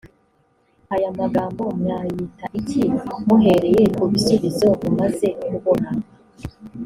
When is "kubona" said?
5.47-5.89